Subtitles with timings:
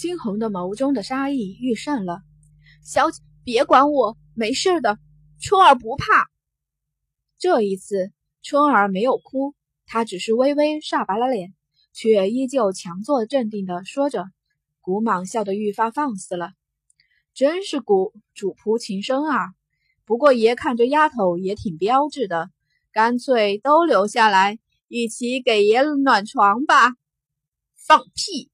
[0.00, 2.22] 金红的眸中的杀意愈甚了。
[2.82, 4.98] 小姐，别管我，没事的，
[5.42, 6.30] 春儿不怕。
[7.38, 8.10] 这一次，
[8.40, 9.54] 春儿没有哭，
[9.84, 11.52] 她只是微微煞白了脸，
[11.92, 14.24] 却依旧强作镇定的说着。
[14.80, 16.52] 古蟒笑得愈发放肆了，
[17.34, 19.52] 真是古主仆情深啊！
[20.06, 22.48] 不过爷看这丫头也挺标致的，
[22.90, 24.58] 干脆都留下来，
[24.88, 26.94] 一起给爷暖床吧。
[27.76, 28.50] 放屁！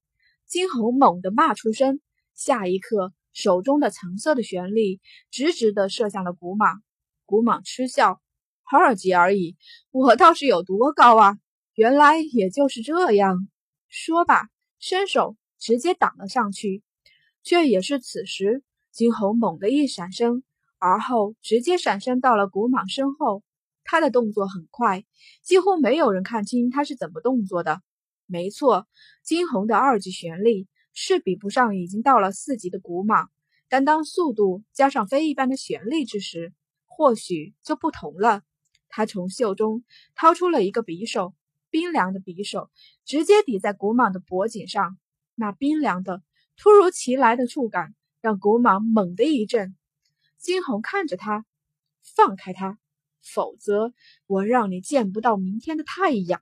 [0.46, 2.00] 金红猛地骂出声，
[2.34, 6.79] 下一刻，手中的橙色的旋律直直地射向了古蟒。
[7.25, 8.21] 古蟒嗤笑
[8.64, 9.57] ：“二级而已，
[9.90, 11.36] 我倒是有多高啊？
[11.74, 13.48] 原来也就是这样。”
[13.88, 14.48] 说罢，
[14.79, 15.36] 伸手。
[15.58, 16.82] 直接挡了上去，
[17.43, 20.44] 却也是此时，金红猛地一闪身，
[20.79, 23.43] 而后直接闪身到了古蟒身后。
[23.85, 25.07] 他的动作很快，
[25.43, 27.80] 几乎没有人看清他是怎么动作的。
[28.26, 28.86] 没错，
[29.22, 33.28] 金红的二级旋律是比不上已经到了四级的古蟒，
[33.69, 36.52] 但当速度加上飞一般的旋律之时，
[36.86, 38.42] 或许就不同了。
[38.88, 41.34] 他从袖中掏出了一个匕首，
[41.70, 42.70] 冰凉的匕首
[43.04, 44.98] 直接抵在古蟒的脖颈上。
[45.34, 46.22] 那冰凉的、
[46.56, 49.77] 突如其来的触感让古蟒猛地一震。
[50.38, 51.44] 金红看着他，
[52.16, 52.78] 放开他，
[53.22, 53.92] 否则
[54.27, 56.41] 我让你见不到明天的太阳。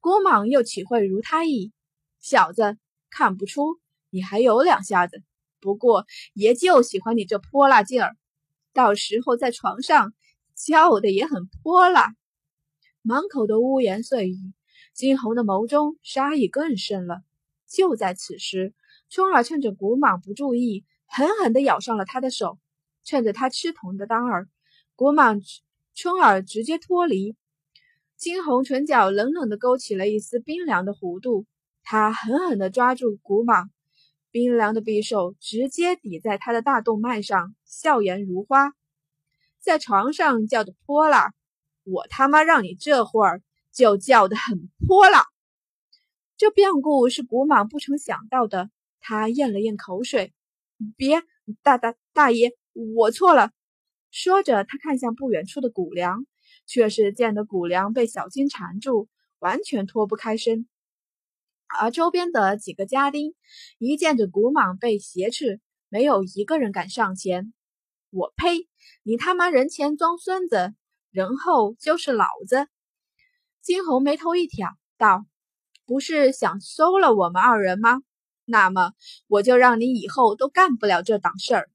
[0.00, 1.72] 古蟒又岂会如他意？
[2.20, 2.78] 小子，
[3.10, 5.22] 看不出你还有两下子。
[5.60, 8.16] 不过爷就喜欢你这泼辣劲儿，
[8.72, 10.14] 到时候在床上
[10.54, 12.14] 叫的也很泼辣。
[13.02, 14.36] 满口的污言碎语。
[14.94, 17.22] 金红的眸中杀意更甚了。
[17.66, 18.74] 就在此时，
[19.08, 22.58] 春儿趁着古蟒不注意，狠狠地咬上了他的手。
[23.04, 24.48] 趁着他吃疼的当儿，
[24.96, 25.42] 古蟒
[25.94, 27.36] 春儿直接脱离。
[28.20, 31.46] 猩红唇角冷冷地勾起了一丝冰凉的弧度，
[31.82, 33.70] 他狠狠地抓住古蟒，
[34.30, 38.74] 冰凉的匕首直接抵在他的大动脉上，笑颜如花。
[39.58, 41.32] 在床上叫的泼辣，
[41.84, 43.42] 我他妈让你这会儿！
[43.72, 45.24] 就叫的很泼辣，
[46.36, 48.68] 这变故是古蟒不曾想到的。
[49.00, 50.34] 他咽了咽口水，
[50.94, 51.22] 别，
[51.62, 52.52] 大大大爷，
[52.94, 53.50] 我错了。
[54.10, 56.26] 说着，他看向不远处的谷梁，
[56.70, 59.08] 却是见得谷梁被小金缠住，
[59.40, 60.68] 完全脱不开身。
[61.66, 63.34] 而周边的几个家丁
[63.78, 67.52] 一见着古莽被挟持，没有一个人敢上前。
[68.10, 68.68] 我呸！
[69.02, 70.72] 你他妈人前装孙子，
[71.10, 72.68] 人后就是老子。
[73.60, 75.26] 金红眉头一挑，道
[75.84, 78.00] ：“不是想收了我们二人吗？
[78.44, 78.92] 那么
[79.26, 81.68] 我就让你以后都干不了这档事儿。”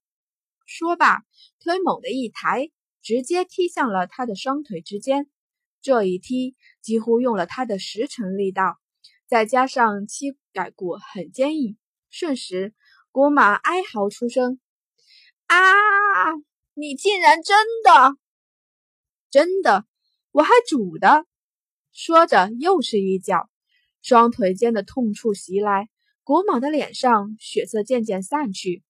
[0.65, 1.23] 说罢，
[1.59, 2.71] 腿猛地一抬，
[3.05, 5.29] 直接踢向了他的双腿之间。
[5.83, 8.79] 这一踢几乎用了他的十成力道，
[9.27, 11.77] 再加上膝盖骨很坚硬，
[12.09, 12.73] 瞬时
[13.11, 14.59] 古马哀嚎出声
[15.45, 15.55] ：“啊！
[16.73, 18.17] 你竟然真的，
[19.29, 19.85] 真的，
[20.31, 21.27] 我还煮的！”
[21.93, 23.51] 说着，又是一脚，
[24.01, 25.89] 双腿间的痛处袭来，
[26.23, 28.81] 古蟒的脸上血色渐渐散去。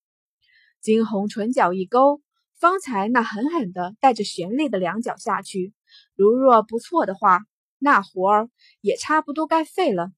[0.79, 2.21] 金红唇角一勾，
[2.59, 5.73] 方才那狠狠的带着旋律的两脚下去，
[6.15, 7.41] 如若不错的话，
[7.79, 8.49] 那活儿
[8.81, 10.11] 也差不多该废了。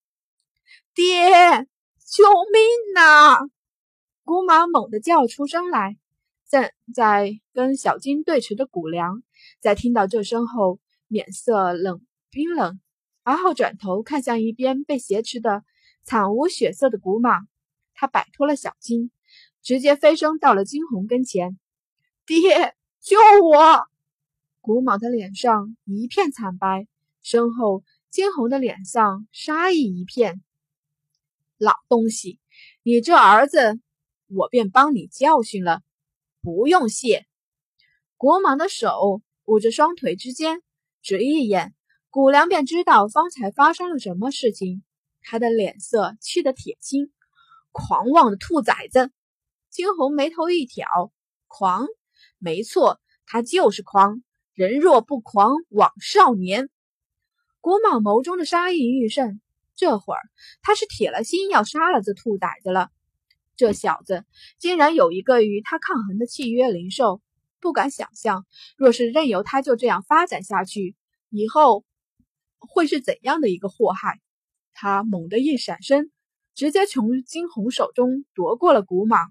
[0.93, 1.67] 爹，
[1.99, 2.61] 救命
[2.95, 3.49] 呐！
[4.23, 5.97] 古蟒猛地叫出声来。
[6.49, 9.21] 正在跟小金对峙的古良，
[9.59, 12.01] 在听到这声后，脸色冷。
[12.29, 12.79] 冰冷，
[13.23, 15.63] 而后转头看向一边被挟持的
[16.03, 17.45] 惨无血色的古蟒，
[17.93, 19.11] 他摆脱了小金，
[19.61, 21.57] 直接飞升到了金红跟前。
[22.27, 23.87] 爹，救我！
[24.59, 26.85] 古蟒的脸上一片惨白，
[27.21, 30.43] 身后金红的脸上杀意一片。
[31.57, 32.41] 老东西，
[32.83, 33.79] 你这儿子，
[34.27, 35.83] 我便帮你教训了，
[36.41, 37.25] 不用谢。
[38.17, 40.61] 古莽的手捂着双腿之间，
[41.01, 41.73] 只一眼。
[42.09, 44.83] 古良便知道方才发生了什么事情，
[45.21, 47.09] 他的脸色气得铁青。
[47.71, 49.11] 狂妄的兔崽子！
[49.69, 50.85] 金红眉头一挑，
[51.47, 51.87] 狂，
[52.37, 54.21] 没错，他就是狂。
[54.53, 56.69] 人若不狂枉少年。
[57.61, 59.41] 古蟒眸中的杀意愈盛，
[59.75, 60.21] 这会儿
[60.61, 62.89] 他是铁了心要杀了这兔崽子了。
[63.55, 64.25] 这小子
[64.57, 67.21] 竟然有一个与他抗衡的契约灵兽，
[67.59, 68.45] 不敢想象，
[68.77, 70.95] 若是任由他就这样发展下去，
[71.29, 71.83] 以后。
[72.59, 74.19] 会是怎样的一个祸害？
[74.73, 76.11] 他猛地一闪身，
[76.55, 79.29] 直接从惊鸿手中夺过了古蟒。